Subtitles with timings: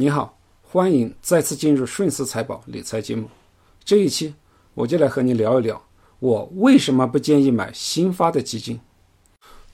[0.00, 3.28] 你好，欢迎再次进入顺思财宝理财节目。
[3.84, 4.32] 这一期
[4.74, 5.84] 我就来和你聊一聊，
[6.20, 8.78] 我为什么不建议买新发的基金。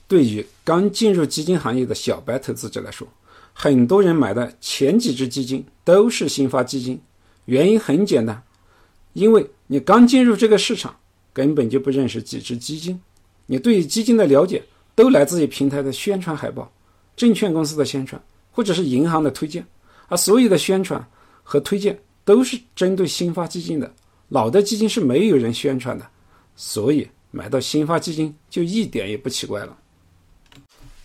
[0.07, 3.07] 对于刚进入基金行业的小白投资者来说，
[3.53, 6.99] 很多人买的前几只基金都是新发基金，
[7.45, 8.41] 原因很简单，
[9.13, 10.95] 因为你刚进入这个市场，
[11.33, 12.99] 根本就不认识几只基金，
[13.45, 14.63] 你对于基金的了解
[14.95, 16.73] 都来自于平台的宣传海报、
[17.15, 18.19] 证券公司的宣传
[18.51, 19.63] 或者是银行的推荐。
[20.07, 21.03] 而所有的宣传
[21.43, 23.91] 和推荐都是针对新发基金的，
[24.29, 26.05] 老的基金是没有人宣传的，
[26.55, 29.77] 所以买到新发基金就一点也不奇怪了。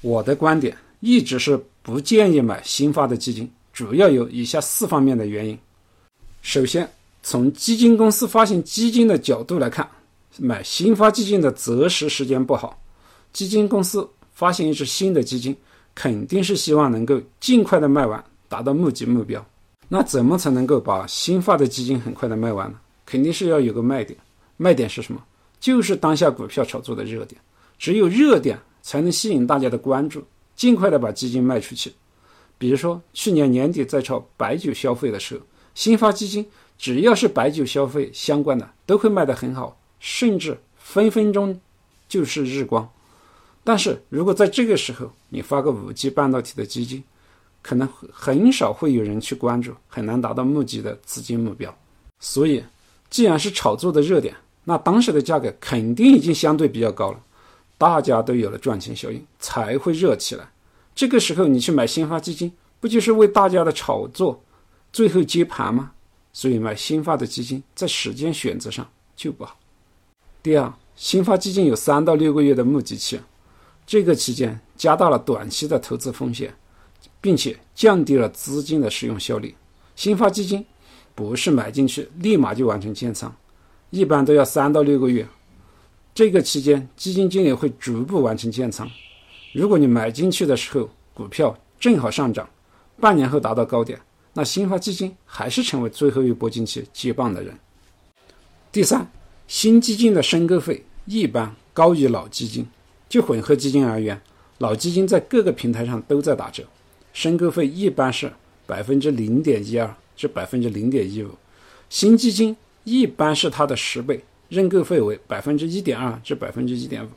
[0.00, 5.58] 我的观点一直是不建议买新发的基金，主要有以下四方面的原因。
[6.42, 6.90] 首先，
[7.22, 9.88] 从基金公司发行基金的角度来看，
[10.38, 12.80] 买新发基金的择时时间不好。
[13.32, 15.54] 基金公司发行一只新的基金，
[15.94, 18.24] 肯定是希望能够尽快的卖完。
[18.50, 19.46] 达到募集目标，
[19.88, 22.76] 那怎么才能够把新发的基金很快的卖完呢？
[23.06, 24.18] 肯定是要有个卖点，
[24.56, 25.22] 卖点是什么？
[25.60, 27.40] 就是当下股票炒作的热点，
[27.78, 30.24] 只有热点才能吸引大家的关注，
[30.56, 31.92] 尽快的把基金卖出去。
[32.58, 35.42] 比如说去年年底在炒白酒消费的时候，
[35.76, 36.44] 新发基金
[36.76, 41.60] 只要是白酒消费相关的都会卖得很好，甚至分分钟
[42.08, 42.90] 就是日光。
[43.62, 47.04] 但是如果在这个时候你发个五 G 半导体的基金，
[47.62, 51.74] 可能很少会有人去关注，很难达到募集的资金目标。
[52.18, 52.64] 所以，
[53.08, 57.20] 既然是炒作的热点，那当时的价格肯定已经相对比较高了，
[57.78, 60.50] 大家都有了赚钱效应，才会热起来。
[60.94, 64.42] 这个时候你去买新发基金，不就是为大家的炒作
[64.92, 65.92] 最后接盘吗？
[66.32, 68.86] 所以买新发的基金在时间选择上
[69.16, 69.58] 就不好。
[70.42, 73.20] 第二，新发基金有三到六个月的募集期，
[73.86, 76.54] 这个期间加大了短期的投资风险。
[77.20, 79.54] 并且降低了资金的使用效率。
[79.94, 80.64] 新发基金
[81.14, 83.34] 不是买进去立马就完成建仓，
[83.90, 85.26] 一般都要三到六个月。
[86.14, 88.90] 这个期间，基金经理会逐步完成建仓。
[89.52, 92.48] 如果你买进去的时候股票正好上涨，
[92.98, 94.00] 半年后达到高点，
[94.34, 97.58] 那新发基金还是成为最后一波进去接棒的人。
[98.72, 99.10] 第三，
[99.46, 102.66] 新基金的申购费一般高于老基金。
[103.08, 104.20] 就混合基金而言，
[104.58, 106.62] 老基金在各个平台上都在打折。
[107.12, 108.32] 申购费一般是
[108.66, 111.30] 百分之零点一二至百分之零点一五，
[111.88, 117.08] 新基金一般是它的十倍，认购费为百分之一点二至百分之一点五。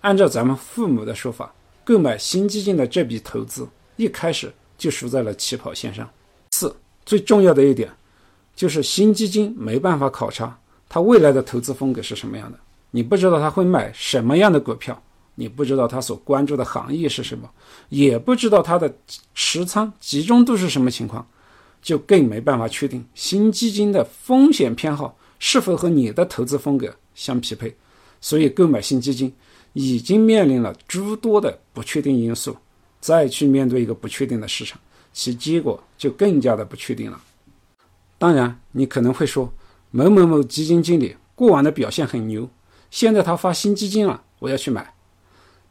[0.00, 6.08] 按照咱们父母的说法，购买新基金的这笔投资一开始就输在了起跑线上。
[6.50, 6.76] 四，
[7.06, 7.90] 最重要的一点
[8.54, 10.58] 就是新基金没办法考察
[10.88, 12.58] 它未来的投资风格是什么样的，
[12.90, 15.02] 你不知道他会买什么样的股票。
[15.36, 17.50] 你不知道他所关注的行业是什么，
[17.88, 18.94] 也不知道他的
[19.34, 21.26] 持仓集中度是什么情况，
[21.82, 27.76] 就更没办法确定新基金的风险偏好是否和你的投资风格相匹配。
[28.20, 29.30] 所以，购买新基金
[29.74, 32.56] 已经面临了诸多的不确定因素，
[33.00, 34.80] 再去面对一个不确定的市场，
[35.12, 37.20] 其结果就更加的不确定了。
[38.16, 39.52] 当然，你可能会说，
[39.90, 42.48] 某某某基金经理过往的表现很牛，
[42.90, 44.93] 现在他发新基金了，我要去买。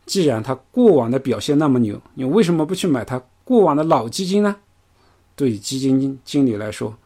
[0.05, 4.57] 既然他过往的表现那么牛，你为什么不去买他过往的老基金呢？
[5.35, 6.97] 对基金经理来说，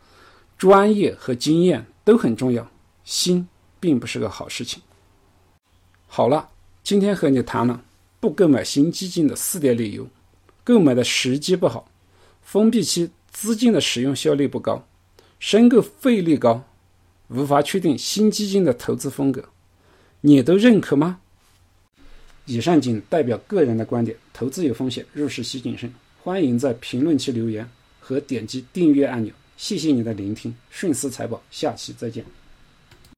[0.57, 2.67] 专业和经验都很重要，
[3.03, 3.47] 新
[3.79, 4.81] 并不是个好事情。
[6.07, 6.49] 好了，
[6.83, 7.81] 今天和你谈了
[8.19, 10.07] 不购买新基金的四点理由：
[10.63, 11.89] 购买的时机不好，
[12.41, 14.85] 封闭期资金的使用效率不高，
[15.39, 16.63] 申购费率高，
[17.27, 19.45] 无法确定新基金的投资风格，
[20.21, 21.19] 你都认可吗？
[22.47, 25.93] 以上仅代表个人的观点，投资有风险，入市需谨慎。
[26.23, 27.69] 欢迎在评论区留言
[27.99, 29.31] 和点击订阅按钮。
[29.57, 32.36] 谢谢你的聆听，顺思财宝，下期再见。